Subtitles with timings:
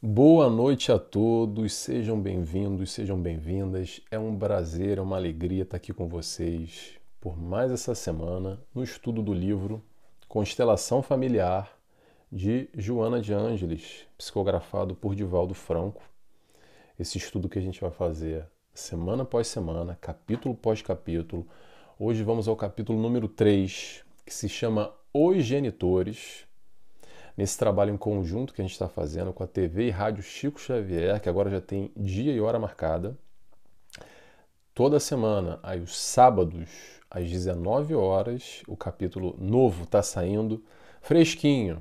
[0.00, 4.00] Boa noite a todos, sejam bem-vindos, sejam bem-vindas.
[4.12, 8.84] É um prazer, é uma alegria estar aqui com vocês por mais essa semana no
[8.84, 9.82] estudo do livro
[10.28, 11.76] Constelação Familiar
[12.30, 16.00] de Joana de Ângeles, psicografado por Divaldo Franco.
[16.96, 21.44] Esse estudo que a gente vai fazer semana após semana, capítulo após capítulo.
[21.98, 26.47] Hoje vamos ao capítulo número 3, que se chama Os Genitores
[27.38, 30.60] nesse trabalho em conjunto que a gente está fazendo com a TV e Rádio Chico
[30.60, 33.16] Xavier, que agora já tem dia e hora marcada.
[34.74, 36.68] Toda semana, aí os sábados,
[37.08, 40.64] às 19 horas, o capítulo novo está saindo,
[41.00, 41.80] fresquinho,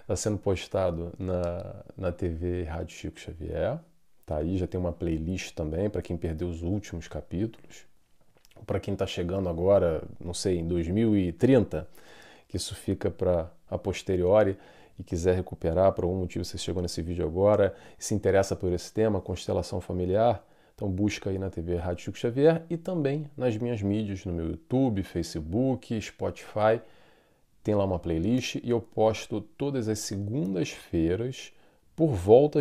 [0.00, 3.78] está sendo postado na, na TV e Rádio Chico Xavier.
[4.24, 7.84] Tá aí, já tem uma playlist também para quem perdeu os últimos capítulos.
[8.66, 11.86] Para quem está chegando agora, não sei, em 2030,
[12.48, 14.56] que isso fica para a posteriori
[14.98, 18.72] e quiser recuperar, por algum motivo você chegou nesse vídeo agora e se interessa por
[18.72, 23.56] esse tema, constelação familiar, então busca aí na TV Rádio Chico Xavier e também nas
[23.56, 26.80] minhas mídias, no meu YouTube, Facebook, Spotify.
[27.64, 31.52] Tem lá uma playlist e eu posto todas as segundas-feiras
[31.96, 32.12] por,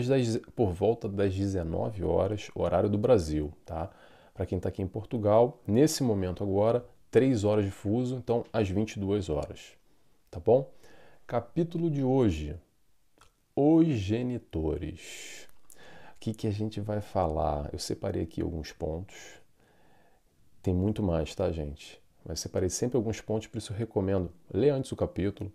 [0.10, 3.92] das, por volta das 19 horas, horário do Brasil, tá?
[4.34, 8.68] Para quem está aqui em Portugal, nesse momento agora, 3 horas de fuso, então às
[8.68, 9.74] 22 horas,
[10.32, 10.68] tá bom?
[11.28, 12.56] Capítulo de hoje:
[13.54, 15.46] Os genitores.
[16.16, 17.70] O que, que a gente vai falar?
[17.74, 19.18] Eu separei aqui alguns pontos.
[20.64, 22.02] Tem muito mais, tá, gente?
[22.24, 25.52] Mas separei sempre alguns pontos, por isso eu recomendo ler antes o capítulo,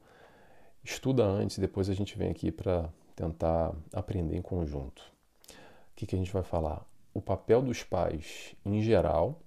[0.84, 5.01] estuda antes, depois a gente vem aqui para tentar aprender em conjunto.
[5.48, 6.86] O que, que a gente vai falar?
[7.14, 9.41] O papel dos pais em geral.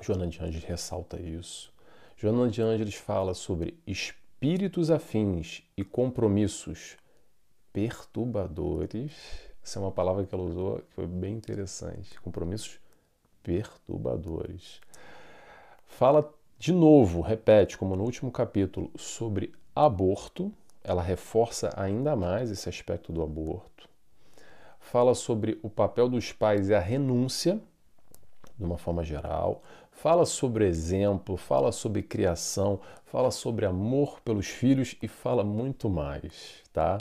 [0.00, 1.70] Joana de Angeles ressalta isso.
[2.16, 6.96] Joana de Angeles fala sobre espírito espíritos afins e compromissos
[7.74, 9.12] perturbadores.
[9.62, 12.18] Essa é uma palavra que ela usou que foi bem interessante.
[12.22, 12.80] Compromissos
[13.42, 14.80] perturbadores.
[15.86, 20.50] Fala de novo, repete, como no último capítulo, sobre aborto.
[20.82, 23.90] Ela reforça ainda mais esse aspecto do aborto.
[24.80, 27.60] Fala sobre o papel dos pais e a renúncia,
[28.56, 29.62] de uma forma geral
[30.00, 36.62] fala sobre exemplo, fala sobre criação, fala sobre amor pelos filhos e fala muito mais,
[36.72, 36.96] tá?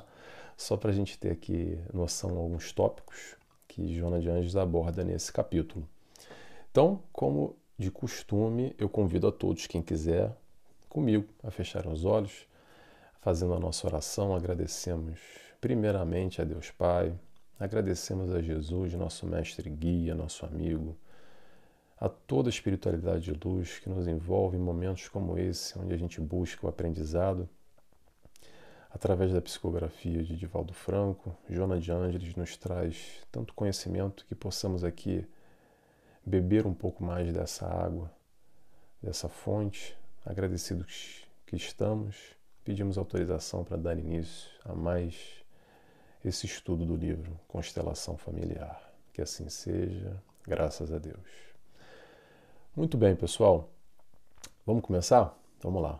[0.57, 3.37] Só para a gente ter aqui noção alguns tópicos
[3.69, 5.87] que Joana de Anjos aborda nesse capítulo.
[6.69, 10.35] Então, como de costume, eu convido a todos, quem quiser,
[10.89, 12.45] comigo, a fechar os olhos,
[13.21, 15.21] fazendo a nossa oração, agradecemos
[15.61, 17.13] primeiramente a Deus Pai,
[17.57, 20.97] agradecemos a Jesus, nosso mestre guia, nosso amigo,
[21.99, 25.97] a toda a espiritualidade de luz que nos envolve em momentos como esse, onde a
[25.97, 27.49] gente busca o aprendizado.
[28.89, 34.83] Através da psicografia de Divaldo Franco, Jona de Ângeles nos traz tanto conhecimento que possamos
[34.83, 35.27] aqui
[36.25, 38.09] beber um pouco mais dessa água,
[39.01, 39.95] dessa fonte.
[40.25, 42.15] Agradecidos que estamos,
[42.63, 45.43] pedimos autorização para dar início a mais
[46.23, 48.81] esse estudo do livro Constelação Familiar.
[49.13, 51.48] Que assim seja, graças a Deus.
[52.79, 53.67] Muito bem, pessoal.
[54.65, 55.37] Vamos começar?
[55.61, 55.99] Vamos lá.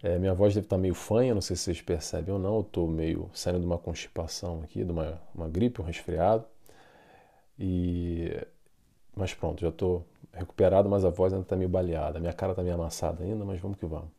[0.00, 2.54] É, minha voz deve estar meio fanha, não sei se vocês percebem ou não.
[2.54, 6.44] Eu estou meio saindo de uma constipação aqui, de uma, uma gripe, um resfriado.
[7.58, 8.40] E...
[9.16, 12.20] Mas pronto, já estou recuperado, mas a voz ainda está meio baleada.
[12.20, 14.10] Minha cara está meio amassada ainda, mas vamos que vamos.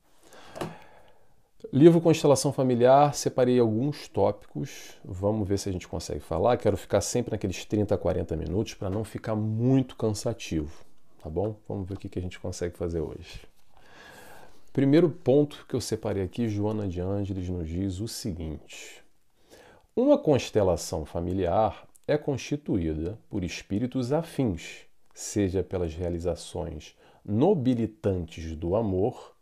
[1.72, 6.58] Livro Constelação Familiar, separei alguns tópicos, vamos ver se a gente consegue falar.
[6.58, 10.86] Quero ficar sempre naqueles 30 a 40 minutos para não ficar muito cansativo
[11.28, 11.58] tá bom?
[11.68, 13.42] Vamos ver o que a gente consegue fazer hoje.
[14.72, 19.04] Primeiro ponto que eu separei aqui, Joana de Ângeles nos diz o seguinte:
[19.94, 26.96] uma constelação familiar é constituída por espíritos afins, seja pelas realizações
[27.26, 29.36] nobilitantes do amor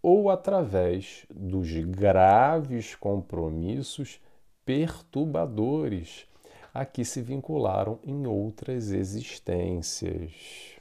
[0.00, 4.18] ou através dos graves compromissos
[4.64, 6.26] perturbadores
[6.72, 10.75] a que se vincularam em outras existências.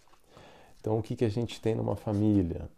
[0.86, 2.70] Então, o que, que a gente tem numa família?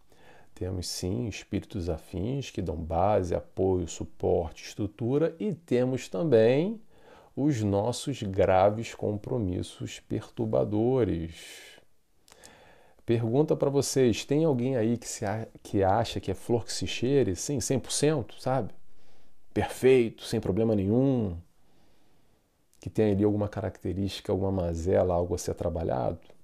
[0.56, 6.82] Temos sim espíritos afins que dão base, apoio, suporte, estrutura e temos também
[7.36, 11.36] os nossos graves compromissos perturbadores.
[13.06, 15.26] Pergunta para vocês: tem alguém aí que, se,
[15.62, 17.36] que acha que é flor que se cheire?
[17.36, 18.74] Sim, 100%, sabe?
[19.54, 21.38] Perfeito, sem problema nenhum.
[22.80, 26.37] Que tem ali alguma característica, alguma mazela, algo a ser trabalhado?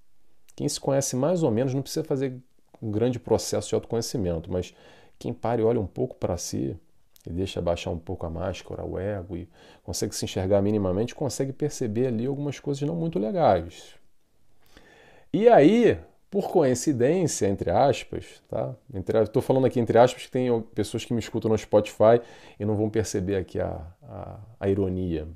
[0.55, 2.37] Quem se conhece mais ou menos não precisa fazer
[2.81, 4.73] um grande processo de autoconhecimento, mas
[5.17, 6.77] quem para e olha um pouco para si,
[7.25, 9.47] e deixa baixar um pouco a máscara, o ego, e
[9.83, 13.95] consegue se enxergar minimamente, consegue perceber ali algumas coisas não muito legais.
[15.31, 15.97] E aí,
[16.29, 18.75] por coincidência, entre aspas, tá?
[19.23, 22.19] Estou falando aqui entre aspas que tem pessoas que me escutam no Spotify
[22.59, 25.27] e não vão perceber aqui a, a, a ironia.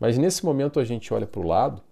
[0.00, 1.82] Mas nesse momento a gente olha para o lado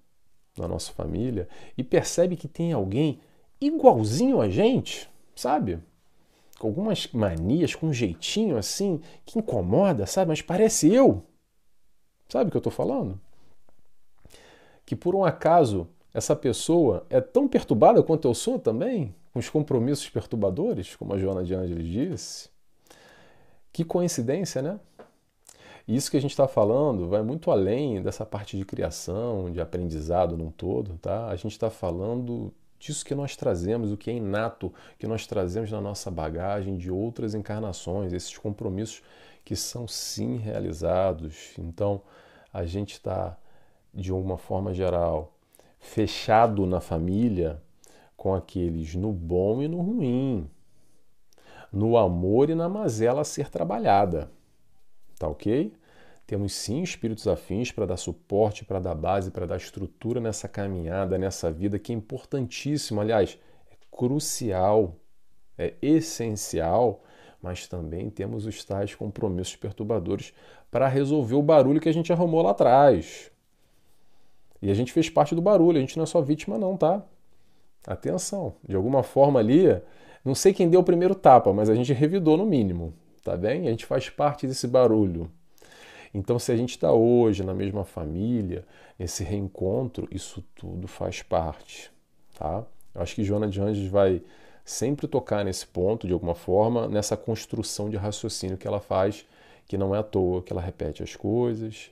[0.57, 3.21] da nossa família e percebe que tem alguém
[3.61, 5.79] igualzinho a gente, sabe?
[6.59, 10.29] Com algumas manias, com um jeitinho assim, que incomoda, sabe?
[10.29, 11.25] Mas parece eu.
[12.29, 13.21] Sabe o que eu estou falando?
[14.85, 19.49] Que por um acaso essa pessoa é tão perturbada quanto eu sou também, com os
[19.49, 22.51] compromissos perturbadores, como a Joana de Ângeles disse.
[23.73, 24.79] Que coincidência, né?
[25.87, 30.37] Isso que a gente está falando vai muito além dessa parte de criação, de aprendizado
[30.37, 31.27] num todo, tá?
[31.27, 35.71] A gente está falando disso que nós trazemos, o que é inato, que nós trazemos
[35.71, 39.03] na nossa bagagem de outras encarnações, esses compromissos
[39.45, 41.55] que são sim realizados.
[41.59, 42.01] Então,
[42.53, 43.37] a gente está,
[43.93, 45.33] de uma forma geral,
[45.81, 47.61] fechado na família
[48.17, 50.49] com aqueles no bom e no ruim,
[51.73, 54.31] no amor e na mazela a ser trabalhada.
[55.23, 55.73] Tá ok?
[56.27, 61.17] Temos sim espíritos afins para dar suporte, para dar base, para dar estrutura nessa caminhada,
[61.17, 63.39] nessa vida que é importantíssimo, aliás,
[63.71, 64.97] é crucial,
[65.57, 67.05] é essencial,
[67.41, 70.35] mas também temos os tais compromissos perturbadores
[70.73, 73.31] para resolver o barulho que a gente arrumou lá atrás.
[74.61, 77.01] E a gente fez parte do barulho, a gente não é só vítima, não, tá?
[77.87, 79.81] Atenção, de alguma forma ali,
[80.25, 82.93] não sei quem deu o primeiro tapa, mas a gente revidou no mínimo,
[83.23, 83.67] tá bem?
[83.67, 85.31] A gente faz parte desse barulho.
[86.15, 88.67] Então, se a gente está hoje na mesma família,
[88.99, 91.91] nesse reencontro, isso tudo faz parte,
[92.39, 92.65] tá?
[92.95, 94.23] Eu acho que Joana de Anjos vai
[94.65, 99.27] sempre tocar nesse ponto, de alguma forma, nessa construção de raciocínio que ela faz,
[99.67, 101.91] que não é à toa que ela repete as coisas,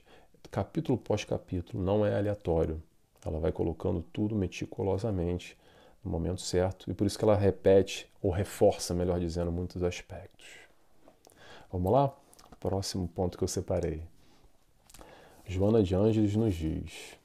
[0.51, 2.81] capítulo pós capítulo, não é aleatório.
[3.25, 5.57] Ela vai colocando tudo meticulosamente
[6.03, 10.60] no momento certo e por isso que ela repete ou reforça, melhor dizendo, muitos aspectos.
[11.71, 12.13] Vamos lá?
[12.59, 14.03] Próximo ponto que eu separei.
[15.45, 17.17] Joana de Ângeles nos diz: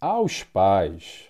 [0.00, 1.26] Aos pais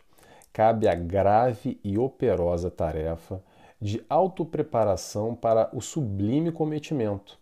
[0.52, 3.42] cabe a grave e operosa tarefa
[3.80, 7.38] de autopreparação para o sublime cometimento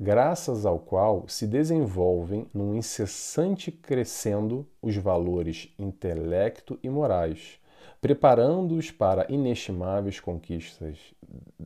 [0.00, 7.58] graças ao qual se desenvolvem num incessante crescendo os valores intelecto e morais,
[8.00, 10.96] preparando-os para inestimáveis conquistas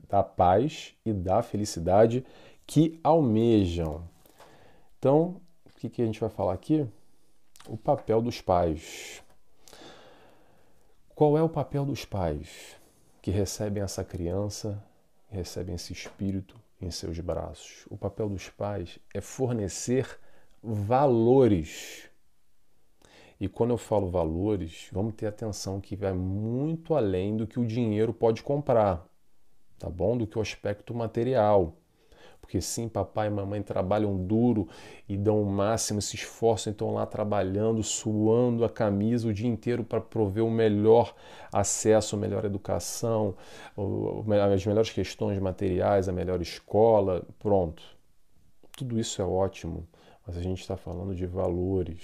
[0.08, 2.25] da paz e da felicidade
[2.67, 4.09] que almejam.
[4.99, 6.87] Então, o que, que a gente vai falar aqui?
[7.69, 9.23] O papel dos pais.
[11.14, 12.76] Qual é o papel dos pais
[13.23, 14.85] que recebem essa criança,
[15.31, 17.87] recebem esse espírito em seus braços.
[17.88, 20.19] O papel dos pais é fornecer
[20.61, 22.11] valores.
[23.41, 27.67] E quando eu falo valores, vamos ter atenção que vai muito além do que o
[27.67, 29.06] dinheiro pode comprar,
[29.79, 30.17] tá bom?
[30.17, 31.76] Do que o aspecto material.
[32.52, 34.69] Porque sim, papai e mamãe trabalham duro
[35.08, 39.82] e dão o máximo, se esforçam, estão lá trabalhando, suando a camisa o dia inteiro
[39.82, 41.14] para prover o melhor
[41.50, 43.34] acesso, a melhor educação,
[44.54, 47.82] as melhores questões materiais, a melhor escola, pronto.
[48.76, 49.88] Tudo isso é ótimo,
[50.26, 52.02] mas a gente está falando de valores.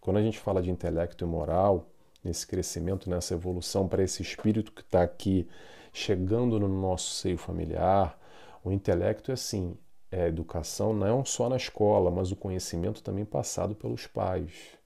[0.00, 1.84] Quando a gente fala de intelecto e moral,
[2.24, 5.46] nesse crescimento, nessa evolução para esse espírito que está aqui
[5.92, 8.18] chegando no nosso seio familiar,
[8.66, 9.76] o intelecto é assim,
[10.10, 14.76] é a educação não só na escola, mas o conhecimento também passado pelos pais.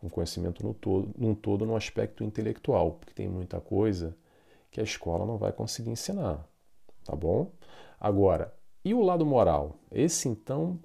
[0.00, 4.16] Um conhecimento no todo, num todo no aspecto intelectual, porque tem muita coisa
[4.70, 6.46] que a escola não vai conseguir ensinar,
[7.04, 7.50] tá bom?
[7.98, 8.54] Agora,
[8.84, 9.74] e o lado moral?
[9.90, 10.78] Esse então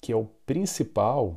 [0.00, 1.34] que é o principal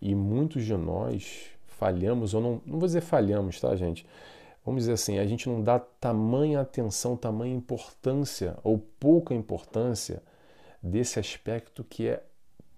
[0.00, 4.06] e muitos de nós falhamos, ou não, não vou dizer falhamos, tá, gente?
[4.64, 10.22] Vamos dizer assim, a gente não dá tamanha atenção, tamanha importância ou pouca importância
[10.82, 12.22] desse aspecto que é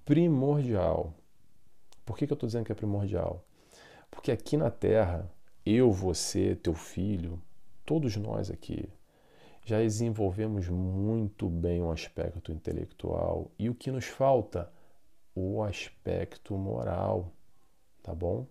[0.04, 1.14] primordial.
[2.04, 3.44] Por que, que eu estou dizendo que é primordial?
[4.10, 5.30] Porque aqui na Terra,
[5.64, 7.40] eu, você, teu filho,
[7.84, 8.88] todos nós aqui,
[9.64, 14.70] já desenvolvemos muito bem o aspecto intelectual e o que nos falta?
[15.34, 17.32] O aspecto moral,
[18.02, 18.46] tá bom?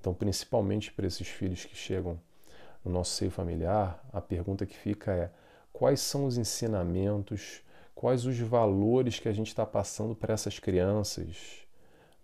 [0.00, 2.18] Então, principalmente para esses filhos que chegam
[2.84, 5.30] no nosso seio familiar, a pergunta que fica é:
[5.72, 7.62] quais são os ensinamentos,
[7.94, 11.66] quais os valores que a gente está passando para essas crianças,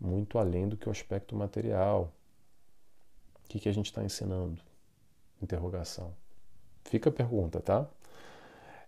[0.01, 2.13] muito além do que o aspecto material?
[3.45, 4.61] O que, que a gente está ensinando?
[5.41, 6.15] Interrogação.
[6.85, 7.89] Fica a pergunta, tá?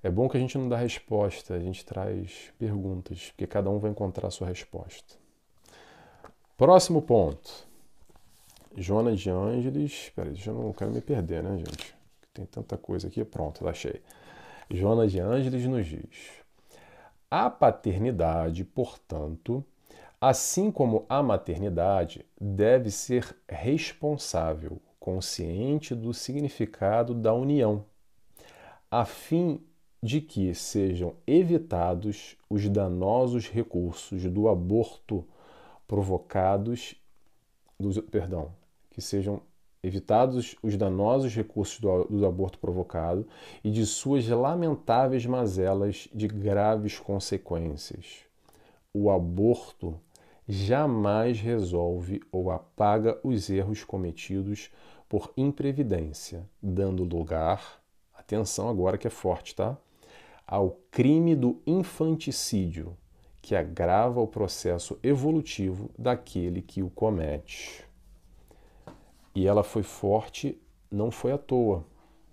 [0.03, 3.79] É bom que a gente não dá resposta, a gente traz perguntas, porque cada um
[3.79, 5.15] vai encontrar a sua resposta.
[6.57, 7.70] Próximo ponto.
[8.77, 10.13] Joana de Ângeles.
[10.15, 11.95] Peraí, eu não quero me perder, né, gente?
[12.33, 13.25] Tem tanta coisa aqui.
[13.25, 14.01] Pronto, achei.
[14.71, 16.43] Joana de Ângeles nos diz:
[17.31, 19.65] A paternidade, portanto,
[20.21, 27.85] assim como a maternidade, deve ser responsável, consciente do significado da união,
[28.91, 29.61] a fim
[30.03, 35.27] de que sejam evitados os danosos recursos do aborto
[35.87, 36.95] provocados,
[37.79, 38.53] do, perdão,
[39.01, 39.41] que sejam
[39.83, 43.27] evitados os danosos recursos do, do aborto provocado
[43.65, 48.27] e de suas lamentáveis mazelas de graves consequências.
[48.93, 49.99] O aborto
[50.47, 54.71] jamais resolve ou apaga os erros cometidos
[55.09, 57.81] por imprevidência, dando lugar,
[58.13, 59.79] atenção agora que é forte, tá?
[60.47, 62.95] Ao crime do infanticídio,
[63.41, 67.89] que agrava o processo evolutivo daquele que o comete.
[69.41, 71.83] E ela foi forte, não foi à toa,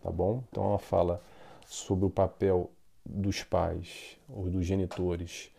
[0.03, 0.43] tá bom?
[0.49, 1.23] Então ela fala
[1.65, 2.69] sobre o papel
[3.05, 5.49] dos pais ou dos genitores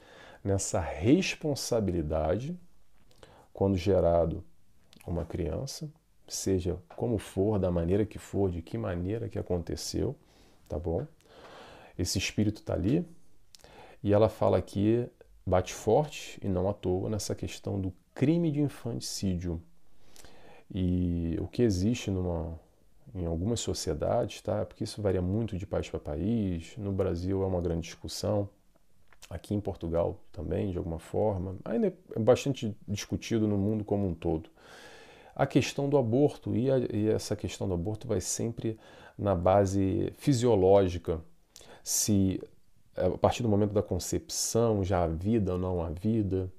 [0.45, 2.55] nessa responsabilidade
[3.51, 4.45] quando gerado
[5.07, 5.91] uma criança,
[6.27, 10.15] seja como for, da maneira que for, de que maneira que aconteceu,
[10.69, 11.07] tá bom?
[11.99, 13.03] Esse espírito está ali
[14.03, 15.09] e ela fala aqui,
[15.47, 19.63] bate forte e não à toa nessa questão do crime de infanticídio.
[20.75, 22.59] E o que existe numa,
[23.15, 24.65] em algumas sociedades, tá?
[24.65, 26.75] Porque isso varia muito de país para país.
[26.77, 28.49] No Brasil é uma grande discussão.
[29.31, 31.57] Aqui em Portugal também, de alguma forma.
[31.65, 34.49] Ainda é bastante discutido no mundo como um todo.
[35.35, 38.79] A questão do aborto, e, a, e essa questão do aborto vai sempre
[39.17, 41.21] na base fisiológica.
[41.83, 42.41] Se
[42.99, 46.53] a partir do momento da concepção já há vida ou não há vida.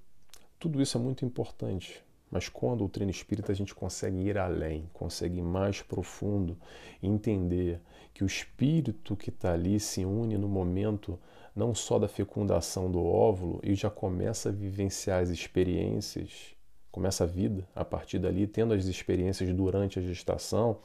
[0.57, 2.03] Tudo isso é muito importante.
[2.31, 6.57] Mas com a doutrina espírita a gente consegue ir além, consegue ir mais profundo,
[7.01, 7.81] entender
[8.13, 11.19] que o espírito que está ali se une no momento
[11.55, 16.55] não só da fecundação do óvulo e já começa a vivenciar as experiências,
[16.91, 20.77] começa a vida a partir dali, tendo as experiências durante a gestação,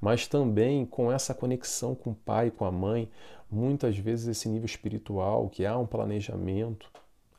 [0.00, 3.08] mas também com essa conexão com o pai, com a mãe,
[3.50, 6.90] muitas vezes esse nível espiritual, que há um planejamento,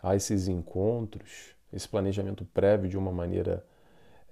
[0.02, 3.66] há esses encontros esse planejamento prévio de uma maneira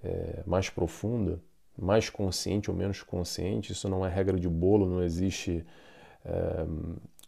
[0.02, 1.40] é, mais profunda,
[1.78, 3.72] mais consciente ou menos consciente.
[3.72, 5.64] Isso não é regra de bolo, não existe
[6.24, 6.66] é,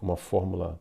[0.00, 0.80] uma fórmula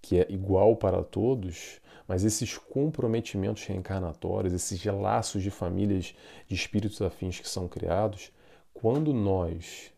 [0.00, 6.14] que é igual para todos, mas esses comprometimentos reencarnatórios, esses laços de famílias
[6.46, 8.30] de espíritos afins que são criados,
[8.72, 9.92] quando nós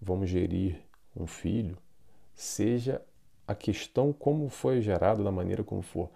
[0.00, 0.80] vamos gerir
[1.16, 1.76] um filho,
[2.34, 3.02] seja
[3.48, 6.10] a questão como foi gerado, da maneira como for,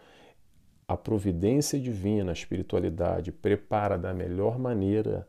[0.93, 5.27] a providência divina, a espiritualidade, prepara da melhor maneira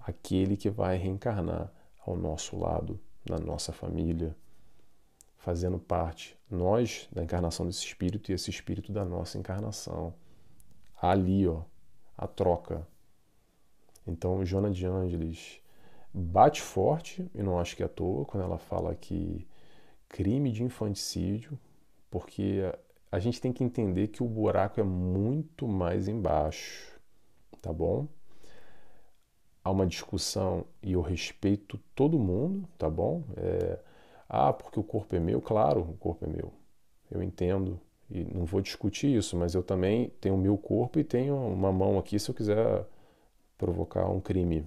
[0.00, 1.72] aquele que vai reencarnar
[2.06, 4.36] ao nosso lado, na nossa família,
[5.36, 10.14] fazendo parte, nós, da encarnação desse espírito e esse espírito da nossa encarnação.
[11.00, 11.62] Ali, ó,
[12.16, 12.86] a troca.
[14.06, 15.60] Então, Jona de Ângeles
[16.14, 19.48] bate forte, e não acho que é à toa, quando ela fala que
[20.08, 21.58] crime de infanticídio,
[22.08, 22.62] porque
[23.12, 26.98] a gente tem que entender que o buraco é muito mais embaixo,
[27.60, 28.08] tá bom?
[29.62, 33.22] Há uma discussão e eu respeito todo mundo, tá bom?
[33.36, 33.78] É,
[34.28, 35.42] ah, porque o corpo é meu?
[35.42, 36.52] Claro, o corpo é meu.
[37.10, 37.78] Eu entendo
[38.10, 41.70] e não vou discutir isso, mas eu também tenho o meu corpo e tenho uma
[41.70, 42.86] mão aqui se eu quiser
[43.58, 44.66] provocar um crime.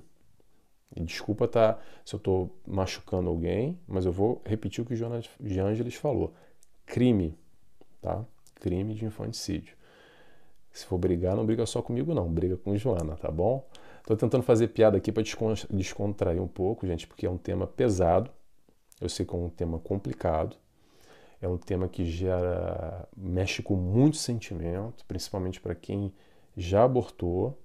[0.95, 4.97] E desculpa tá, se eu estou machucando alguém, mas eu vou repetir o que o
[4.97, 6.33] Jonas de Angeles falou.
[6.85, 7.35] Crime,
[8.01, 8.23] tá?
[8.55, 9.75] Crime de infanticídio.
[10.71, 13.65] Se for brigar, não briga só comigo, não, briga com Joana, tá bom?
[13.99, 15.23] Estou tentando fazer piada aqui para
[15.69, 18.29] descontrair um pouco, gente, porque é um tema pesado.
[18.99, 20.57] Eu sei que é um tema complicado.
[21.41, 26.13] É um tema que gera, mexe com muito sentimento, principalmente para quem
[26.57, 27.57] já abortou.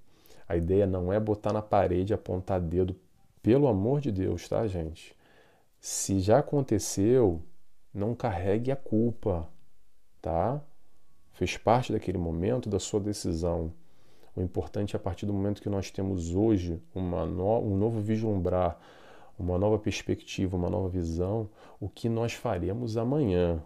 [0.49, 2.97] A ideia não é botar na parede, apontar dedo,
[3.43, 5.17] pelo amor de Deus, tá, gente?
[5.81, 7.43] Se já aconteceu,
[7.93, 9.49] não carregue a culpa,
[10.21, 10.63] tá?
[11.41, 13.73] Fez parte daquele momento, da sua decisão.
[14.37, 18.79] O importante é a partir do momento que nós temos hoje no, um novo vislumbrar,
[19.39, 21.49] uma nova perspectiva, uma nova visão,
[21.81, 23.63] o que nós faremos amanhã.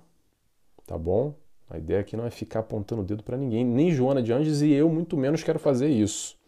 [0.87, 1.35] Tá bom?
[1.69, 4.63] A ideia aqui não é ficar apontando o dedo para ninguém, nem Joana de Anjos
[4.63, 6.39] e eu muito menos quero fazer isso.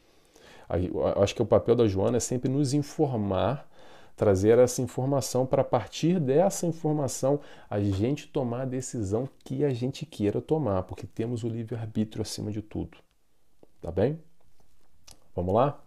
[1.16, 3.68] Acho que o papel da Joana é sempre nos informar
[4.16, 9.73] trazer essa informação para a partir dessa informação a gente tomar a decisão que a
[9.73, 12.96] gente queira tomar, porque temos o livre-arbítrio acima de tudo.
[13.80, 14.18] Tá bem?
[15.35, 15.78] Vamos lá?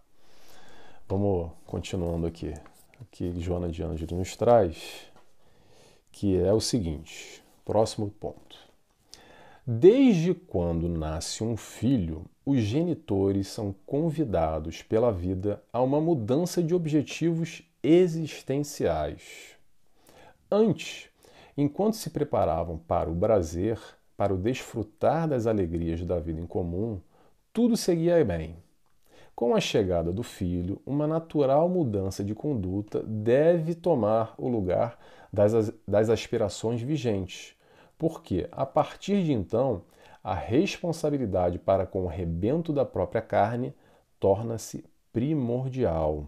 [1.07, 2.53] Vamos continuando aqui.
[3.01, 5.09] Aqui Joana de Ângelo nos traz,
[6.11, 8.57] que é o seguinte, próximo ponto.
[9.65, 16.75] Desde quando nasce um filho, os genitores são convidados pela vida a uma mudança de
[16.75, 19.55] objetivos existenciais.
[20.51, 21.09] Antes,
[21.57, 23.79] enquanto se preparavam para o prazer,
[24.17, 26.99] para o desfrutar das alegrias da vida em comum,
[27.53, 28.57] tudo seguia bem.
[29.35, 34.99] Com a chegada do filho, uma natural mudança de conduta deve tomar o lugar
[35.31, 37.55] das, das aspirações vigentes,
[37.97, 39.83] porque, a partir de então,
[40.21, 43.73] a responsabilidade para com o rebento da própria carne
[44.19, 44.83] torna-se
[45.13, 46.25] primordial.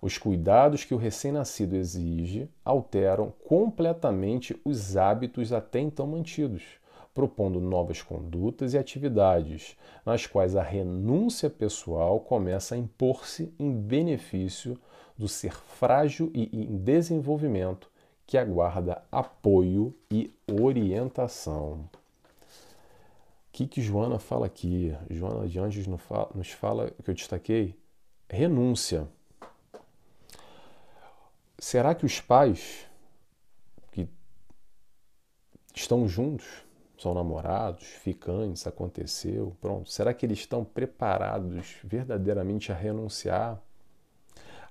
[0.00, 6.62] Os cuidados que o recém-nascido exige alteram completamente os hábitos até então mantidos,
[7.12, 9.76] propondo novas condutas e atividades,
[10.06, 14.78] nas quais a renúncia pessoal começa a impor-se em benefício
[15.16, 17.90] do ser frágil e em desenvolvimento
[18.24, 21.88] que aguarda apoio e orientação.
[23.48, 24.94] O que, que Joana fala aqui?
[25.10, 27.74] Joana de Anjos nos fala, que eu destaquei,
[28.30, 29.08] renúncia.
[31.58, 32.86] Será que os pais
[33.90, 34.08] que
[35.74, 36.46] estão juntos
[36.98, 39.90] são namorados, ficantes, aconteceu, pronto.
[39.90, 43.60] Será que eles estão preparados verdadeiramente a renunciar,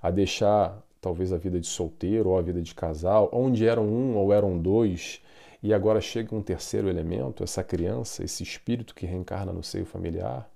[0.01, 4.17] a deixar talvez a vida de solteiro ou a vida de casal, onde eram um
[4.17, 5.21] ou eram dois,
[5.63, 10.49] e agora chega um terceiro elemento, essa criança, esse espírito que reencarna no seio familiar?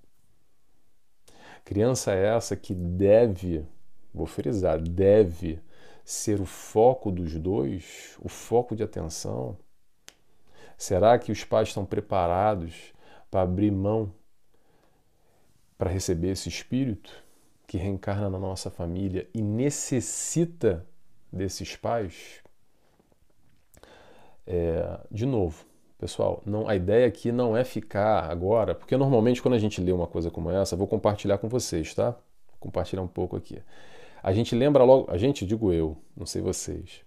[1.63, 3.65] Criança é essa que deve,
[4.13, 5.59] vou frisar, deve
[6.11, 9.57] ser o foco dos dois, o foco de atenção
[10.81, 12.91] Será que os pais estão preparados
[13.29, 14.11] para abrir mão
[15.77, 17.23] para receber esse espírito
[17.67, 20.83] que reencarna na nossa família e necessita
[21.31, 22.41] desses pais?
[24.47, 25.63] É, de novo,
[25.99, 29.91] pessoal, não, a ideia aqui não é ficar agora, porque normalmente quando a gente lê
[29.91, 32.09] uma coisa como essa, vou compartilhar com vocês, tá?
[32.09, 33.61] Vou compartilhar um pouco aqui.
[34.21, 37.01] A gente lembra logo, a gente, digo eu, não sei vocês,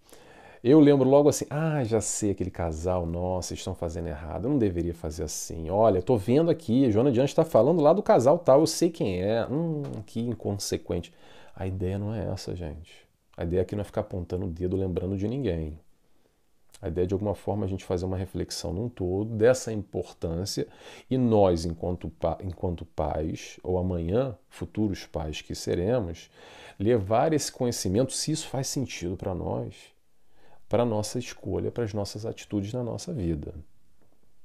[0.62, 4.58] eu lembro logo assim, ah, já sei aquele casal, nossa, estão fazendo errado, eu não
[4.58, 5.68] deveria fazer assim.
[5.68, 8.90] Olha, estou vendo aqui, a Joana Diante está falando lá do casal tal, eu sei
[8.90, 9.46] quem é.
[9.46, 11.12] Hum, que inconsequente.
[11.54, 13.06] A ideia não é essa, gente.
[13.36, 15.78] A ideia aqui não é ficar apontando o dedo lembrando de ninguém.
[16.84, 20.66] A ideia é, de alguma forma, a gente fazer uma reflexão num todo dessa importância
[21.10, 26.30] e nós, enquanto, enquanto pais, ou amanhã, futuros pais que seremos,
[26.78, 29.94] levar esse conhecimento, se isso faz sentido para nós
[30.68, 33.54] para a nossa escolha, para as nossas atitudes na nossa vida.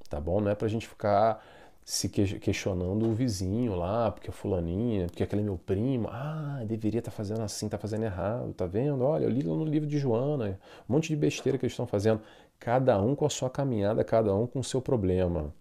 [0.10, 0.40] Tá bom?
[0.40, 1.44] Não é para a gente ficar
[1.84, 7.00] se questionando o vizinho lá, porque a fulaninha, porque aquele é meu primo, ah, deveria
[7.00, 9.04] estar tá fazendo assim, está fazendo errado, tá vendo?
[9.04, 12.22] Olha, eu li no livro de Joana, um monte de besteira que eles estão fazendo.
[12.60, 15.52] Cada um com a sua caminhada, cada um com o seu problema,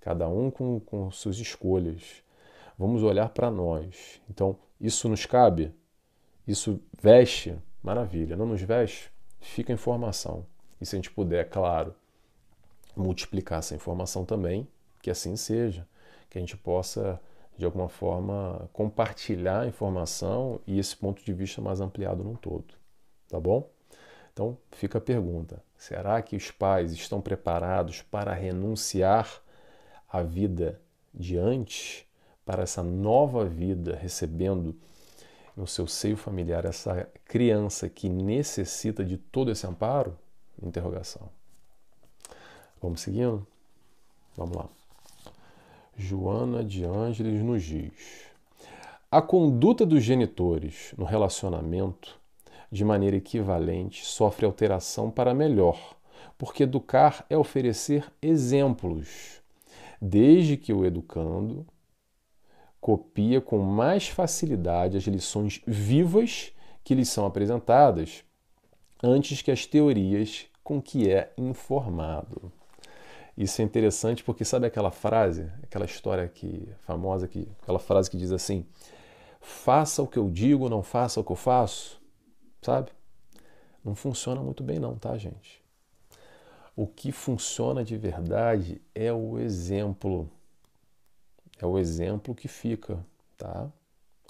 [0.00, 2.22] cada um com, com suas escolhas.
[2.78, 4.20] Vamos olhar para nós.
[4.28, 5.72] Então, isso nos cabe?
[6.46, 7.56] Isso veste?
[7.82, 8.36] Maravilha.
[8.36, 9.14] Não nos veste?
[9.44, 10.44] fica a informação.
[10.80, 11.94] E se a gente puder, claro,
[12.96, 14.66] multiplicar essa informação também,
[15.00, 15.86] que assim seja,
[16.28, 17.20] que a gente possa
[17.56, 22.74] de alguma forma compartilhar a informação e esse ponto de vista mais ampliado num todo,
[23.28, 23.68] tá bom?
[24.32, 29.40] Então fica a pergunta: será que os pais estão preparados para renunciar
[30.08, 30.80] à vida
[31.12, 32.04] de antes,
[32.44, 34.76] para essa nova vida recebendo
[35.56, 40.16] no seu seio familiar essa criança que necessita de todo esse amparo?
[40.62, 41.28] Interrogação.
[42.80, 43.46] Vamos seguindo?
[44.36, 44.68] Vamos lá.
[45.96, 48.26] Joana de Ângeles nos diz:
[49.10, 52.18] A conduta dos genitores no relacionamento,
[52.70, 55.96] de maneira equivalente, sofre alteração para melhor,
[56.36, 59.40] porque educar é oferecer exemplos,
[60.00, 61.64] desde que o educando
[62.84, 66.52] copia com mais facilidade as lições vivas
[66.84, 68.22] que lhes são apresentadas
[69.02, 72.52] antes que as teorias com que é informado.
[73.38, 78.18] Isso é interessante porque sabe aquela frase, aquela história que famosa que aquela frase que
[78.18, 78.66] diz assim:
[79.40, 81.98] "Faça o que eu digo, não faça o que eu faço",
[82.60, 82.90] sabe?
[83.82, 85.64] Não funciona muito bem não, tá, gente?
[86.76, 90.30] O que funciona de verdade é o exemplo
[91.60, 93.04] é o exemplo que fica,
[93.36, 93.70] tá?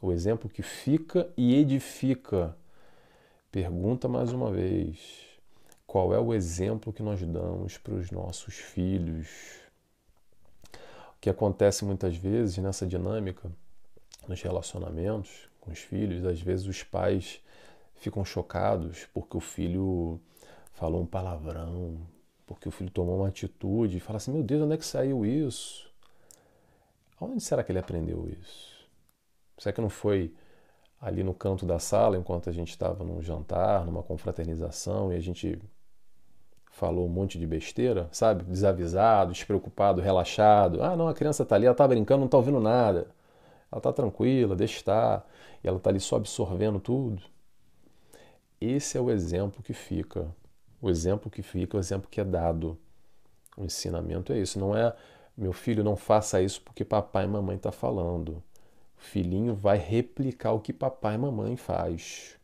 [0.02, 2.56] O exemplo que fica e edifica.
[3.50, 4.98] pergunta mais uma vez:
[5.86, 9.28] qual é o exemplo que nós damos para os nossos filhos?
[11.16, 13.50] O que acontece muitas vezes nessa dinâmica,
[14.28, 17.40] nos relacionamentos com os filhos, às vezes os pais
[17.94, 20.20] ficam chocados porque o filho
[20.74, 21.96] falou um palavrão,
[22.46, 25.24] porque o filho tomou uma atitude e fala assim: meu Deus, onde é que saiu
[25.24, 25.93] isso?
[27.24, 28.74] Onde será que ele aprendeu isso?
[29.58, 30.34] Será que não foi
[31.00, 35.20] ali no canto da sala enquanto a gente estava num jantar, numa confraternização e a
[35.20, 35.60] gente
[36.70, 38.42] falou um monte de besteira, sabe?
[38.44, 40.82] Desavisado, despreocupado, relaxado.
[40.82, 43.06] Ah, não, a criança está ali, ela está brincando, não está ouvindo nada.
[43.70, 45.26] Ela está tranquila, deixa estar.
[45.62, 47.22] E ela está ali só absorvendo tudo.
[48.60, 50.34] Esse é o exemplo que fica.
[50.80, 52.78] O exemplo que fica, o exemplo que é dado.
[53.56, 54.58] O ensinamento é isso.
[54.58, 54.94] Não é,
[55.36, 58.42] meu filho, não faça isso porque papai e mamãe estão tá falando
[59.04, 62.36] filhinho vai replicar o que papai e mamãe faz.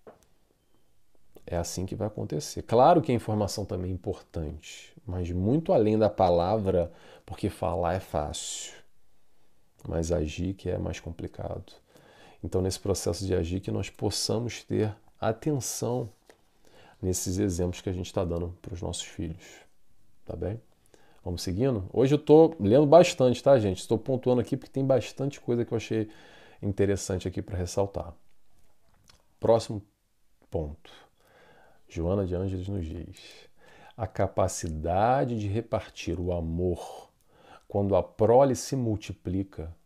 [1.47, 2.63] É assim que vai acontecer.
[2.63, 6.93] Claro que a informação também é importante, mas muito além da palavra,
[7.27, 8.75] porque falar é fácil,
[9.89, 11.73] mas agir que é mais complicado.
[12.45, 16.09] Então, nesse processo de agir, que nós possamos ter atenção
[17.03, 19.45] nesses exemplos que a gente está dando para os nossos filhos.
[20.25, 20.61] Tá bem?
[21.23, 21.85] Vamos seguindo?
[21.93, 23.81] Hoje eu estou lendo bastante, tá, gente?
[23.81, 26.09] Estou pontuando aqui porque tem bastante coisa que eu achei
[26.63, 28.15] interessante aqui para ressaltar.
[29.39, 29.83] Próximo
[30.51, 30.91] ponto.
[31.87, 33.19] Joana de Ângeles nos diz:
[33.95, 37.11] a capacidade de repartir o amor
[37.69, 39.77] quando a prole se multiplica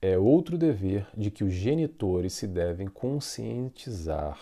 [0.00, 4.38] é outro dever de que os genitores se devem conscientizar,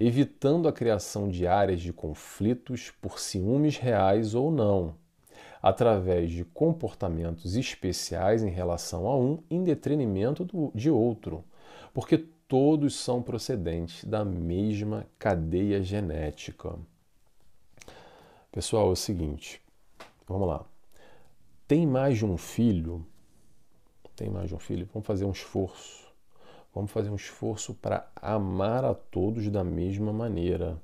[0.00, 5.05] evitando a criação de áreas de conflitos por ciúmes reais ou não
[5.66, 11.42] através de comportamentos especiais em relação a um em detrimento do, de outro,
[11.92, 16.78] porque todos são procedentes da mesma cadeia genética.
[18.52, 19.60] Pessoal, é o seguinte,
[20.24, 20.64] vamos lá.
[21.66, 23.04] Tem mais de um filho?
[24.14, 24.88] Tem mais de um filho?
[24.92, 26.06] Vamos fazer um esforço.
[26.72, 30.80] Vamos fazer um esforço para amar a todos da mesma maneira,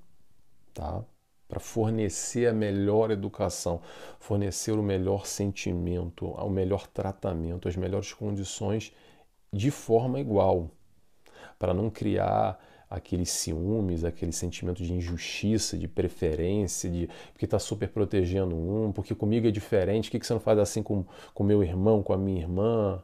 [0.75, 1.05] tá?
[1.53, 3.83] Para fornecer a melhor educação,
[4.19, 8.91] fornecer o melhor sentimento, o melhor tratamento, as melhores condições
[9.53, 10.71] de forma igual,
[11.59, 17.91] para não criar aqueles ciúmes, aquele sentimento de injustiça, de preferência, de porque está super
[17.91, 21.63] protegendo um, porque comigo é diferente, por que, você não faz assim com o meu
[21.63, 23.03] irmão, com a minha irmã?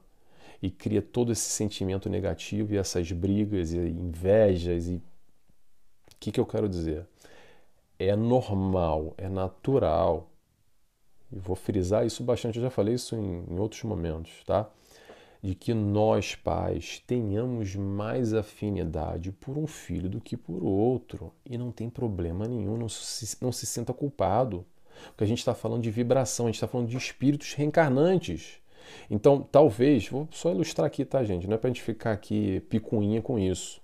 [0.63, 5.03] E cria todo esse sentimento negativo e essas brigas e invejas e o
[6.19, 7.07] que, que eu quero dizer?
[7.99, 10.31] É normal, é natural.
[11.33, 14.71] E vou frisar isso bastante, eu já falei isso em, em outros momentos, tá?
[15.43, 21.33] De que nós, pais, tenhamos mais afinidade por um filho do que por outro.
[21.45, 24.65] E não tem problema nenhum, não se, não se sinta culpado.
[25.11, 28.61] Porque a gente está falando de vibração, a gente está falando de espíritos reencarnantes.
[29.11, 31.47] Então, talvez, vou só ilustrar aqui, tá, gente?
[31.47, 33.81] Não é para a gente ficar aqui picuinha com isso.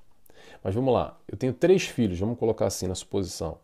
[0.65, 3.59] Mas vamos lá, eu tenho três filhos, vamos colocar assim na suposição.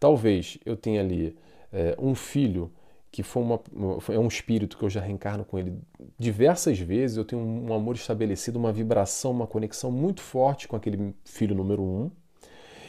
[0.00, 1.36] Talvez eu tenha ali
[1.70, 2.72] é, um filho
[3.12, 3.60] que foi uma,
[4.08, 5.78] é um espírito que eu já reencarno com ele
[6.18, 11.14] diversas vezes, eu tenho um amor estabelecido, uma vibração, uma conexão muito forte com aquele
[11.24, 12.10] filho número um.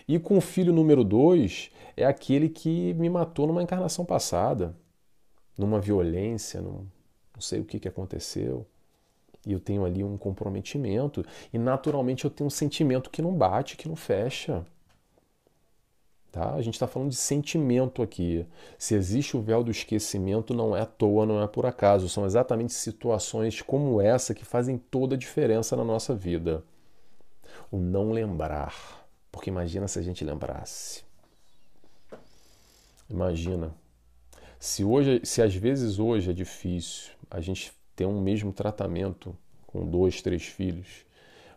[0.08, 4.74] E com o filho número dois é aquele que me matou numa encarnação passada,
[5.58, 6.86] numa violência, num,
[7.34, 8.66] não sei o que, que aconteceu.
[9.46, 11.26] Eu tenho ali um comprometimento.
[11.54, 14.66] E naturalmente eu tenho um sentimento que não bate, que não fecha.
[16.32, 16.54] Tá?
[16.54, 18.46] A gente está falando de sentimento aqui.
[18.78, 22.10] Se existe o véu do esquecimento, não é à toa, não é por acaso.
[22.10, 26.64] São exatamente situações como essa que fazem toda a diferença na nossa vida.
[27.72, 29.08] O não lembrar.
[29.32, 31.04] Porque imagina se a gente lembrasse.
[33.10, 33.74] Imagina.
[34.60, 39.84] Se hoje, se às vezes hoje é difícil a gente ter um mesmo tratamento com
[39.84, 41.04] dois, três filhos,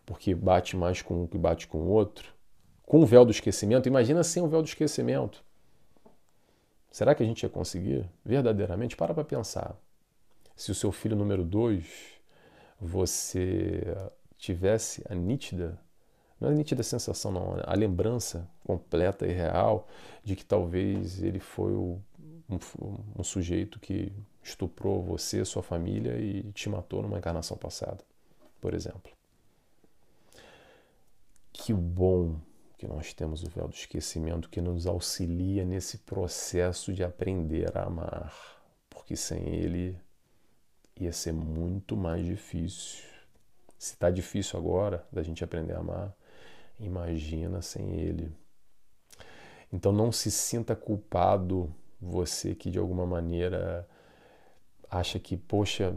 [0.07, 2.35] porque bate mais com um que bate com o outro,
[2.83, 5.45] com o véu do esquecimento, imagina sem o véu do esquecimento.
[6.91, 8.09] Será que a gente ia conseguir?
[8.25, 9.77] Verdadeiramente, para para pensar.
[10.57, 11.87] Se o seu filho número dois,
[12.81, 13.95] você
[14.39, 15.79] tivesse a nítida,
[16.41, 19.87] não é a nítida sensação, não, a lembrança completa e real
[20.25, 22.01] de que talvez ele foi o,
[22.51, 28.03] um, um sujeito que estuprou você, sua família e te matou numa encarnação passada,
[28.61, 29.13] por exemplo.
[31.53, 32.41] Que bom
[32.79, 37.85] que nós temos o véu do esquecimento que nos auxilia nesse processo de aprender a
[37.85, 38.35] amar,
[38.89, 40.01] porque sem ele
[40.97, 43.05] ia ser muito mais difícil.
[43.79, 46.15] Se está difícil agora da gente aprender a amar,
[46.79, 48.33] imagina sem ele.
[49.73, 53.87] Então não se sinta culpado, você que de alguma maneira
[54.91, 55.95] acha que, poxa,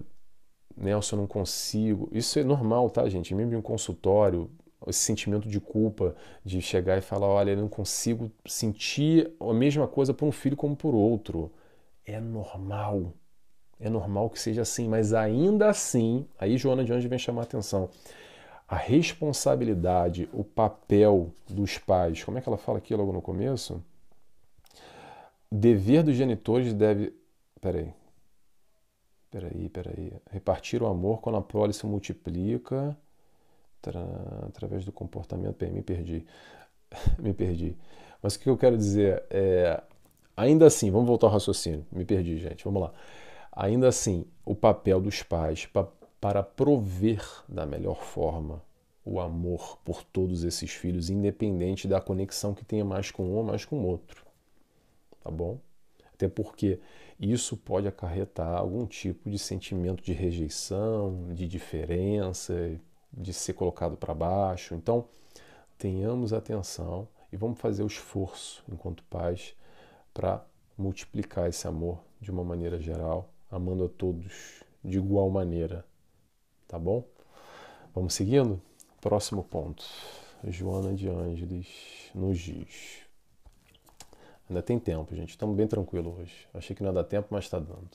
[0.76, 2.10] Nelson, eu não consigo.
[2.12, 3.34] Isso é normal, tá, gente?
[3.34, 4.50] Mesmo em um consultório,
[4.88, 9.88] esse sentimento de culpa de chegar e falar: olha, eu não consigo sentir a mesma
[9.88, 11.52] coisa por um filho como por outro.
[12.06, 13.14] É normal.
[13.80, 17.44] É normal que seja assim, mas ainda assim, aí Joana de Anjos vem chamar a
[17.44, 17.90] atenção.
[18.68, 23.84] A responsabilidade, o papel dos pais, como é que ela fala aqui logo no começo?
[25.56, 27.14] Dever dos genitores deve.
[27.62, 27.94] Peraí.
[29.30, 30.12] Peraí, peraí.
[30.32, 32.98] Repartir o amor quando a prole se multiplica
[34.48, 35.56] através do comportamento.
[35.60, 36.26] Bem, me perdi.
[37.20, 37.78] me perdi.
[38.20, 39.80] Mas o que eu quero dizer é.
[40.36, 41.86] Ainda assim, vamos voltar ao raciocínio.
[41.92, 42.66] Me perdi, gente.
[42.66, 42.94] Vamos lá.
[43.52, 45.70] Ainda assim, o papel dos pais
[46.20, 48.60] para prover da melhor forma
[49.06, 53.44] o amor por todos esses filhos, independente da conexão que tenha mais com um ou
[53.44, 54.23] mais com o outro.
[55.24, 55.60] Tá bom?
[56.14, 56.80] Até porque
[57.20, 62.78] isso pode acarretar algum tipo de sentimento de rejeição, de diferença,
[63.12, 64.76] de ser colocado para baixo.
[64.76, 65.08] Então,
[65.78, 69.56] tenhamos atenção e vamos fazer o esforço, enquanto pais,
[70.14, 70.46] para
[70.78, 75.86] multiplicar esse amor de uma maneira geral, amando a todos de igual maneira.
[76.68, 77.06] Tá bom?
[77.96, 78.62] Vamos seguindo?
[79.00, 79.84] Próximo ponto.
[80.46, 83.03] Joana de Ângeles nos diz.
[84.54, 85.32] Ainda tem tempo, gente.
[85.32, 86.48] Estamos bem tranquilos hoje.
[86.54, 87.90] Achei que não ia dar tempo, mas está dando.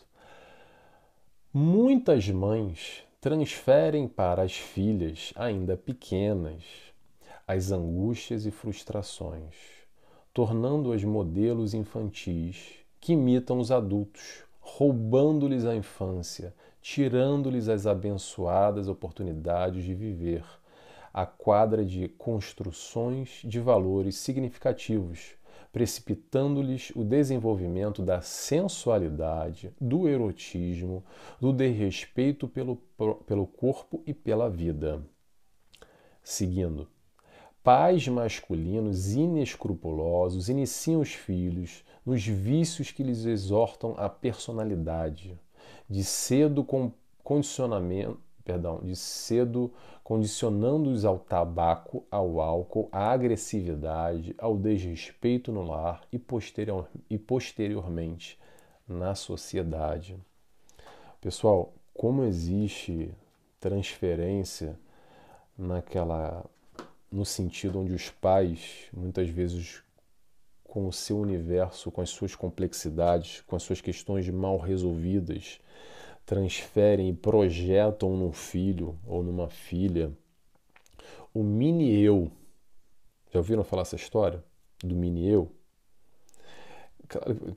[1.55, 6.65] Muitas mães transferem para as filhas ainda pequenas
[7.47, 9.55] as angústias e frustrações,
[10.35, 19.95] tornando-as modelos infantis que imitam os adultos, roubando-lhes a infância, tirando-lhes as abençoadas oportunidades de
[19.95, 20.45] viver
[21.15, 25.38] a quadra de construções de valores significativos,
[25.73, 31.05] precipitando-lhes o desenvolvimento da sensualidade, do erotismo,
[31.41, 32.77] do desrespeito pelo,
[33.27, 35.03] pelo corpo e pela vida.
[36.23, 36.89] Seguindo.
[37.63, 45.39] Pais masculinos inescrupulosos iniciam os filhos nos vícios que lhes exortam a personalidade,
[45.89, 49.71] de cedo com condicionamento, perdão, de cedo
[50.09, 58.39] condicionando-os ao tabaco, ao álcool, à agressividade, ao desrespeito no lar e, posterior, e posteriormente
[58.89, 60.17] na sociedade.
[61.21, 63.11] Pessoal, como existe
[63.61, 64.81] transferência
[65.59, 66.43] naquela
[67.13, 69.83] no sentido onde os pais muitas vezes
[70.65, 75.61] com o seu universo, com as suas complexidades, com as suas questões mal resolvidas,
[76.29, 80.13] transferem e projetam num filho ou numa filha
[81.33, 82.31] o mini eu.
[83.33, 84.45] Já ouviram falar essa história
[84.85, 85.51] do mini eu?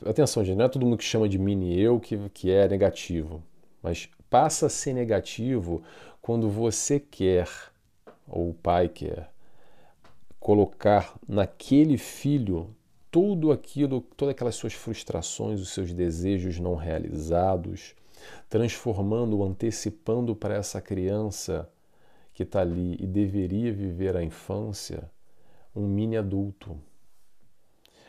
[0.05, 3.43] Atenção, gente, não é todo mundo que chama de mini eu que, que é negativo,
[3.83, 5.83] mas passa a ser negativo
[6.21, 7.49] quando você quer,
[8.25, 9.33] ou o pai quer,
[10.39, 12.73] colocar naquele filho
[13.11, 17.95] tudo aquilo, todas aquelas suas frustrações, os seus desejos não realizados,
[18.49, 21.69] transformando, antecipando para essa criança
[22.33, 25.09] que está ali e deveria viver a infância
[25.75, 26.77] um mini adulto.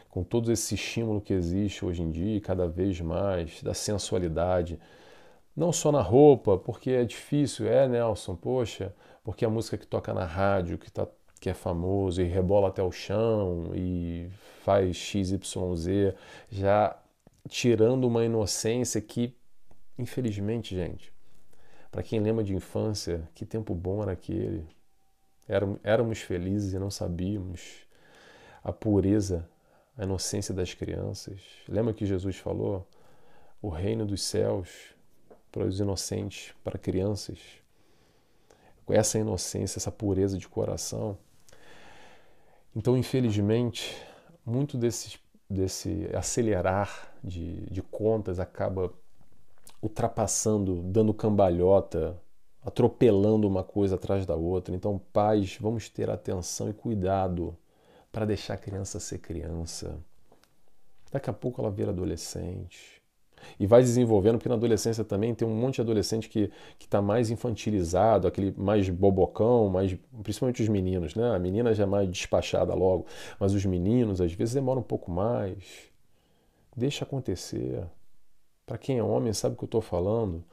[0.09, 4.79] Com todo esse estímulo que existe hoje em dia, cada vez mais, da sensualidade,
[5.57, 8.95] não só na roupa, porque é difícil, é Nelson, poxa,
[9.25, 11.07] porque a música que toca na rádio, que, tá,
[11.41, 14.29] que é famoso e rebola até o chão e
[14.65, 16.15] faz XYZ,
[16.51, 16.97] já
[17.49, 19.35] tirando uma inocência que
[19.99, 21.13] Infelizmente, gente,
[21.91, 24.67] para quem lembra de infância, que tempo bom era aquele.
[25.83, 27.87] Éramos felizes e não sabíamos
[28.65, 29.49] a pureza,
[29.97, 31.41] a inocência das crianças.
[31.69, 32.89] Lembra que Jesus falou?
[33.61, 34.95] O reino dos céus
[35.51, 37.39] para os inocentes, para crianças.
[38.87, 41.19] Com essa inocência, essa pureza de coração.
[42.75, 43.95] Então, infelizmente,
[44.47, 48.93] muito desse, desse acelerar de, de contas acaba
[49.83, 52.17] ultrapassando, dando cambalhota,
[52.65, 54.75] atropelando uma coisa atrás da outra.
[54.75, 57.57] Então, pais, vamos ter atenção e cuidado
[58.13, 59.99] para deixar a criança ser criança.
[61.11, 63.03] Daqui a pouco ela vira adolescente.
[63.59, 67.29] E vai desenvolvendo, porque na adolescência também tem um monte de adolescente que está mais
[67.29, 71.35] infantilizado, aquele mais bobocão, mais, principalmente os meninos, né?
[71.35, 73.07] A menina já é mais despachada logo,
[73.41, 75.91] mas os meninos às vezes demoram um pouco mais.
[76.77, 77.85] Deixa acontecer.
[78.67, 80.45] Para quem é homem sabe o que eu estou falando.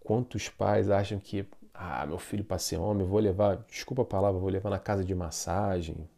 [0.00, 4.40] Quantos pais acham que, ah, meu filho para ser homem, vou levar, desculpa a palavra,
[4.40, 6.08] vou levar na casa de massagem,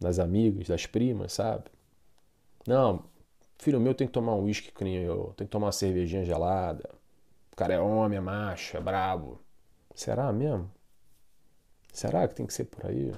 [0.00, 1.64] das amigas, das primas, sabe?
[2.66, 3.04] Não,
[3.58, 6.24] filho meu tem que tomar um uísque que nem eu, tem que tomar uma cervejinha
[6.24, 6.90] gelada.
[7.52, 9.40] O cara é homem, é macho, é brabo.
[9.94, 10.70] Será mesmo?
[11.92, 13.12] Será que tem que ser por aí?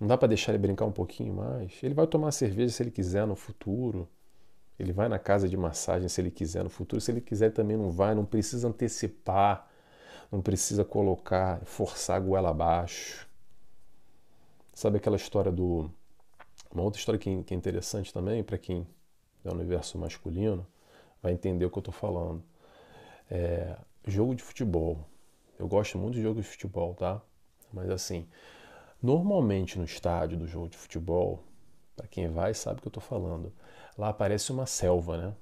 [0.00, 1.72] Não dá para deixar ele brincar um pouquinho mais?
[1.82, 4.08] Ele vai tomar cerveja se ele quiser no futuro.
[4.80, 7.00] Ele vai na casa de massagem se ele quiser no futuro.
[7.00, 8.14] Se ele quiser também não vai.
[8.14, 9.68] Não precisa antecipar.
[10.30, 13.28] Não precisa colocar, forçar a goela abaixo.
[14.72, 15.90] Sabe aquela história do.
[16.72, 18.86] Uma outra história que é interessante também, para quem
[19.44, 20.64] é universo masculino,
[21.20, 22.42] vai entender o que eu estou falando.
[23.28, 25.04] É, jogo de futebol.
[25.58, 27.20] Eu gosto muito de jogo de futebol, tá?
[27.72, 28.26] Mas assim,
[29.02, 31.42] normalmente no estádio do jogo de futebol,
[31.96, 33.52] para quem vai sabe o que eu estou falando,
[34.00, 35.34] lá parece uma selva, né?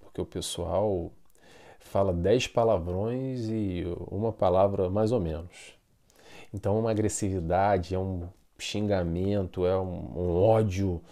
[0.00, 1.10] Porque o pessoal
[1.80, 5.74] fala dez palavrões e uma palavra mais ou menos.
[6.52, 11.02] Então é uma agressividade, é um xingamento, é um, um ódio.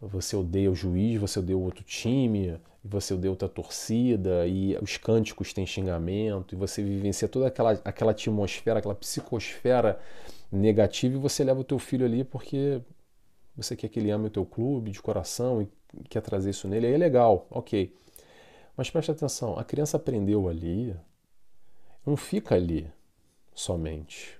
[0.00, 4.96] Você odeia o juiz, você odeia o outro time, você odeia outra torcida, e os
[4.96, 9.98] cânticos têm xingamento, e você vivencia toda aquela, aquela atmosfera, aquela psicosfera
[10.50, 12.80] negativa, e você leva o teu filho ali porque
[13.56, 15.68] você quer que ele ame o teu clube de coração e
[16.08, 17.94] quer trazer isso nele, aí é legal, ok.
[18.76, 20.94] Mas preste atenção, a criança aprendeu ali,
[22.06, 22.90] não fica ali
[23.54, 24.38] somente.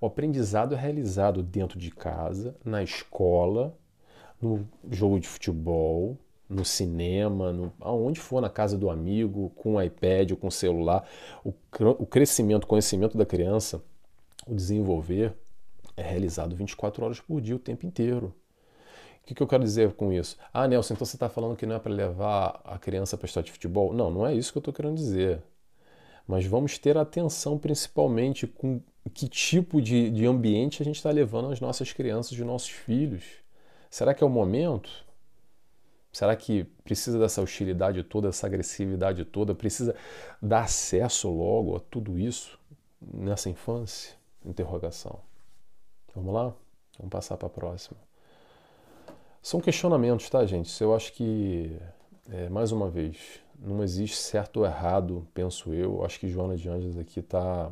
[0.00, 3.76] O aprendizado é realizado dentro de casa, na escola,
[4.40, 6.18] no jogo de futebol,
[6.48, 10.52] no cinema, no, aonde for, na casa do amigo, com o iPad ou com o
[10.52, 11.08] celular.
[11.44, 11.52] O,
[11.98, 13.82] o crescimento, o conhecimento da criança,
[14.46, 15.34] o desenvolver,
[15.96, 18.34] é realizado 24 horas por dia, o tempo inteiro.
[19.26, 20.36] O que, que eu quero dizer com isso?
[20.54, 23.40] Ah, Nelson, então você está falando que não é para levar a criança para estar
[23.42, 23.92] de futebol?
[23.92, 25.42] Não, não é isso que eu estou querendo dizer.
[26.28, 28.80] Mas vamos ter atenção principalmente com
[29.12, 33.24] que tipo de, de ambiente a gente está levando as nossas crianças, os nossos filhos.
[33.90, 35.04] Será que é o momento?
[36.12, 39.56] Será que precisa dessa hostilidade toda, dessa agressividade toda?
[39.56, 39.96] Precisa
[40.40, 42.60] dar acesso logo a tudo isso
[43.00, 44.14] nessa infância?
[44.44, 45.18] Interrogação.
[46.14, 46.54] Vamos lá?
[46.96, 48.05] Vamos passar para a próxima.
[49.46, 50.82] São questionamentos, tá, gente?
[50.82, 51.70] Eu acho que,
[52.32, 53.16] é, mais uma vez,
[53.56, 56.04] não existe certo ou errado, penso eu.
[56.04, 57.70] Acho que Joana de Anjos aqui está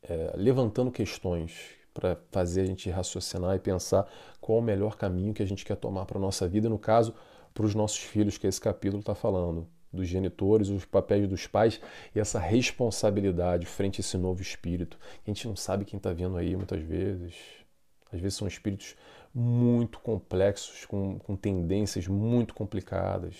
[0.00, 4.08] é, levantando questões para fazer a gente raciocinar e pensar
[4.40, 7.16] qual o melhor caminho que a gente quer tomar para a nossa vida, no caso,
[7.52, 11.80] para os nossos filhos, que esse capítulo está falando, dos genitores, os papéis dos pais
[12.14, 15.00] e essa responsabilidade frente a esse novo espírito.
[15.26, 17.34] A gente não sabe quem está vendo aí muitas vezes.
[18.12, 18.96] Às vezes são espíritos
[19.34, 23.36] muito complexos, com, com tendências muito complicadas,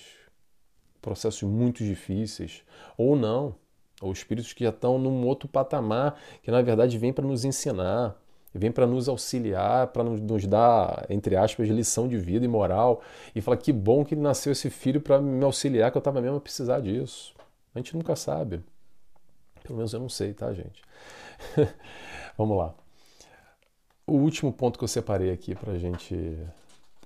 [1.00, 2.62] processos muito difíceis,
[2.96, 3.54] ou não,
[4.00, 8.16] ou espíritos que já estão num outro patamar, que na verdade vêm para nos ensinar,
[8.54, 13.02] vem para nos auxiliar, para nos dar, entre aspas, lição de vida e moral,
[13.34, 16.38] e falar que bom que nasceu esse filho para me auxiliar, que eu estava mesmo
[16.38, 17.34] a precisar disso.
[17.74, 18.62] A gente nunca sabe.
[19.62, 20.82] Pelo menos eu não sei, tá, gente?
[22.36, 22.79] Vamos lá.
[24.10, 26.36] O último ponto que eu separei aqui para gente,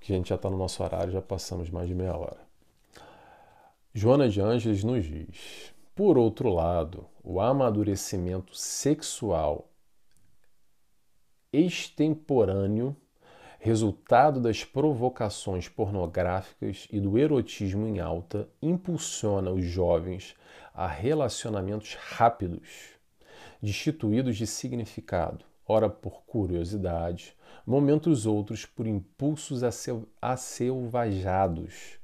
[0.01, 2.41] que a gente já está no nosso horário, já passamos mais de meia hora.
[3.93, 9.69] Joana de Ângeles nos diz: por outro lado, o amadurecimento sexual
[11.53, 12.97] extemporâneo,
[13.59, 20.35] resultado das provocações pornográficas e do erotismo em alta, impulsiona os jovens
[20.73, 22.95] a relacionamentos rápidos,
[23.61, 27.35] destituídos de significado, ora por curiosidade,
[27.67, 29.63] momentos outros por impulsos
[30.21, 31.99] acelvajados,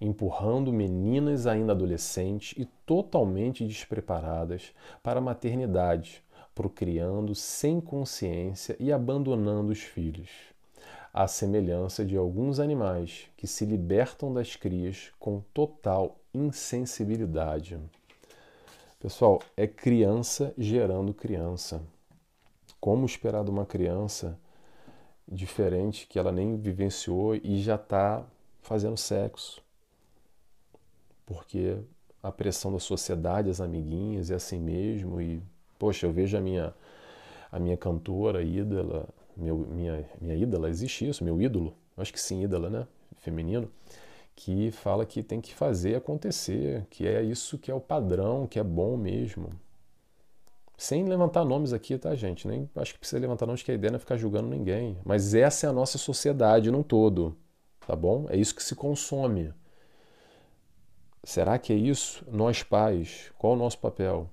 [0.00, 6.22] empurrando meninas ainda adolescentes e totalmente despreparadas para a maternidade,
[6.54, 10.30] procriando sem consciência e abandonando os filhos,
[11.12, 17.78] à semelhança de alguns animais que se libertam das crias com total insensibilidade.
[18.98, 21.82] Pessoal, é criança gerando criança.
[22.84, 24.38] Como esperar de uma criança
[25.26, 28.22] diferente que ela nem vivenciou e já está
[28.60, 29.62] fazendo sexo?
[31.24, 31.78] Porque
[32.22, 35.42] a pressão da sociedade, as amiguinhas, é assim mesmo e
[35.78, 36.74] Poxa, eu vejo a minha,
[37.50, 42.42] a minha cantora, ídola, meu, minha, minha ídola, existe isso, meu ídolo, acho que sim,
[42.42, 42.86] ídola, né?
[43.16, 43.72] Feminino,
[44.36, 48.58] que fala que tem que fazer acontecer, que é isso que é o padrão, que
[48.58, 49.58] é bom mesmo.
[50.76, 52.48] Sem levantar nomes aqui, tá, gente?
[52.48, 54.98] Nem acho que precisa levantar nomes, que a ideia não é ficar julgando ninguém.
[55.04, 57.36] Mas essa é a nossa sociedade num todo,
[57.86, 58.26] tá bom?
[58.28, 59.52] É isso que se consome.
[61.22, 62.24] Será que é isso?
[62.30, 64.28] Nós pais, qual o nosso papel?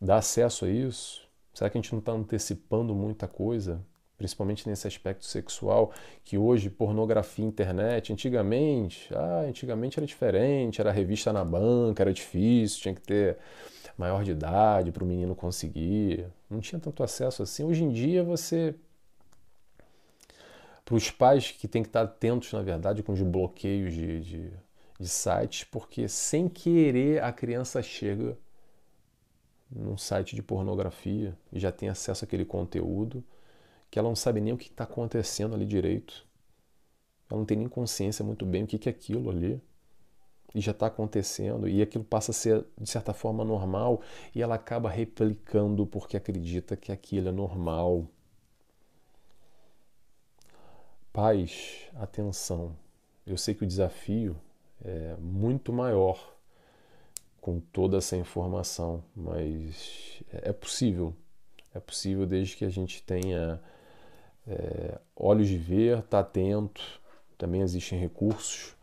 [0.00, 1.28] dá acesso a isso?
[1.52, 3.84] Será que a gente não está antecipando muita coisa
[4.16, 11.32] principalmente nesse aspecto sexual, que hoje pornografia, internet, antigamente, ah, antigamente era diferente, era revista
[11.32, 13.38] na banca, era difícil, tinha que ter
[13.96, 17.64] maior de idade para o menino conseguir, não tinha tanto acesso assim.
[17.64, 18.74] Hoje em dia você
[20.84, 24.52] para os pais que têm que estar atentos, na verdade, com os bloqueios de, de,
[24.98, 28.36] de sites, porque sem querer a criança chega
[29.70, 33.22] num site de pornografia e já tem acesso àquele conteúdo
[33.88, 36.26] que ela não sabe nem o que está acontecendo ali direito.
[37.30, 39.60] Ela não tem nem consciência muito bem o que, que é aquilo ali.
[40.54, 44.00] E já está acontecendo, e aquilo passa a ser, de certa forma, normal,
[44.34, 48.06] e ela acaba replicando porque acredita que aquilo é normal.
[51.12, 52.76] Pais, atenção.
[53.26, 54.36] Eu sei que o desafio
[54.84, 56.34] é muito maior
[57.40, 61.14] com toda essa informação, mas é possível.
[61.74, 63.60] É possível desde que a gente tenha
[64.46, 66.82] é, olhos de ver, está atento.
[67.38, 68.74] Também existem recursos,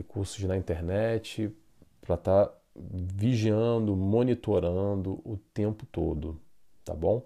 [0.00, 1.54] recursos na internet
[2.00, 6.40] para estar tá vigiando, monitorando o tempo todo,
[6.84, 7.22] tá bom?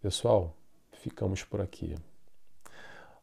[0.00, 0.56] Pessoal,
[0.92, 1.96] ficamos por aqui.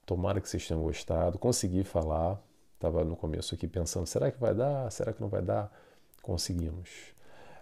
[0.05, 1.37] Tomara que vocês tenham gostado.
[1.39, 2.41] Consegui falar.
[2.75, 4.91] Estava no começo aqui pensando: será que vai dar?
[4.91, 5.71] Será que não vai dar?
[6.27, 7.15] conseguimos.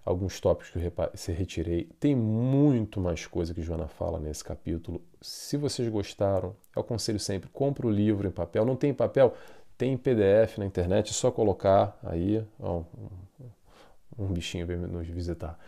[0.04, 1.86] Alguns tópicos que eu se retirei.
[2.00, 5.02] Tem muito mais coisa que Joana fala nesse capítulo.
[5.22, 8.66] Se vocês gostaram, eu aconselho sempre: compre o livro em papel.
[8.66, 9.36] Não tem papel?
[9.78, 12.46] Tem em PDF na internet, é só colocar aí.
[12.60, 12.84] Ó,
[14.18, 15.60] um, bichinho veio nos visitar.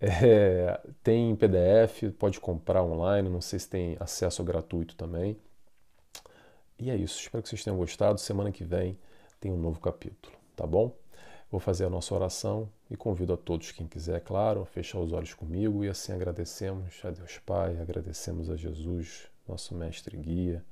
[0.00, 5.36] É, tem em PDF, pode comprar online, não sei se tem acesso gratuito também.
[6.78, 8.18] E é isso, espero que vocês tenham gostado.
[8.18, 8.98] Semana que vem
[9.38, 10.96] tem um novo capítulo, tá bom?
[11.50, 15.12] Vou fazer a nossa oração e convido a todos, quem quiser, claro, a fechar os
[15.12, 20.64] olhos comigo e assim agradecemos a Deus Pai, agradecemos a Jesus, nosso mestre e guia,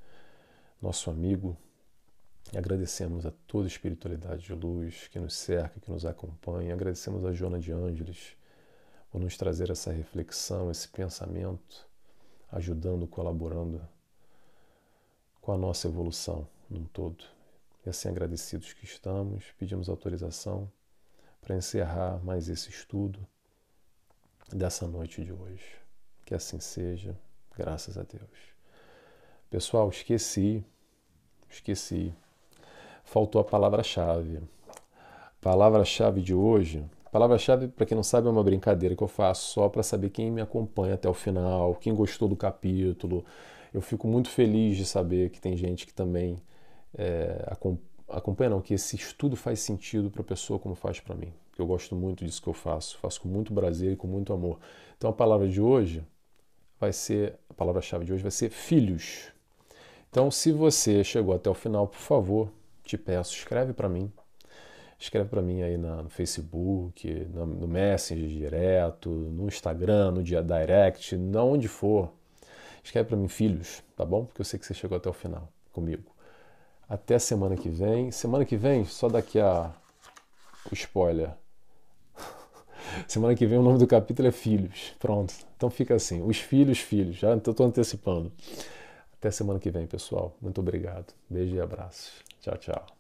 [0.81, 1.57] nosso amigo,
[2.57, 7.33] agradecemos a toda a espiritualidade de luz que nos cerca, que nos acompanha, agradecemos a
[7.33, 8.37] Joana de Ângeles
[9.11, 11.87] por nos trazer essa reflexão, esse pensamento,
[12.51, 13.81] ajudando, colaborando
[15.41, 17.25] com a nossa evolução num todo.
[17.85, 20.71] E assim agradecidos que estamos, pedimos autorização
[21.41, 23.27] para encerrar mais esse estudo
[24.53, 25.77] dessa noite de hoje.
[26.25, 27.19] Que assim seja,
[27.57, 28.59] graças a Deus.
[29.51, 30.65] Pessoal, esqueci,
[31.49, 32.15] esqueci.
[33.09, 34.39] Faltou a palavra-chave.
[35.41, 36.85] Palavra-chave de hoje.
[37.11, 40.31] Palavra-chave, para quem não sabe, é uma brincadeira que eu faço só para saber quem
[40.31, 43.25] me acompanha até o final, quem gostou do capítulo.
[43.73, 46.37] Eu fico muito feliz de saber que tem gente que também
[46.99, 47.51] é,
[48.09, 51.33] acompanha, não, que esse estudo faz sentido para a pessoa como faz para mim.
[51.57, 54.59] Eu gosto muito disso que eu faço, faço com muito prazer e com muito amor.
[54.99, 56.05] Então a palavra de hoje
[56.79, 59.33] vai ser, a palavra-chave de hoje vai ser filhos.
[60.11, 62.51] Então, se você chegou até o final, por favor,
[62.89, 64.11] te peço, escreve para mim.
[64.99, 71.15] Escreve para mim aí na, no Facebook, no, Messenger direto, no Instagram, no dia Direct,
[71.37, 72.13] onde for.
[72.83, 74.25] Escreve para mim, filhos, tá bom?
[74.25, 76.11] Porque eu sei que você chegou até o final comigo.
[76.89, 78.11] Até semana que vem.
[78.11, 79.73] Semana que vem, só daqui a
[80.71, 81.31] o spoiler.
[83.07, 84.95] semana que vem o nome do capítulo é Filhos.
[84.99, 85.35] Pronto.
[85.57, 87.17] Então fica assim, os filhos, filhos.
[87.17, 88.33] Já estou antecipando.
[89.13, 90.37] Até semana que vem, pessoal.
[90.41, 91.13] Muito obrigado.
[91.29, 92.28] Beijo e abraços.
[92.41, 92.98] Tchau, tchau.